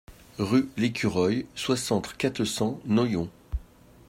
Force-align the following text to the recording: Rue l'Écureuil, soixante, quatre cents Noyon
Rue 0.39 0.67
l'Écureuil, 0.77 1.45
soixante, 1.53 2.17
quatre 2.17 2.43
cents 2.43 2.79
Noyon 2.87 3.29